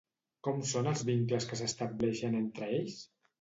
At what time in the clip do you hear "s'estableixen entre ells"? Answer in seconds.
1.61-2.99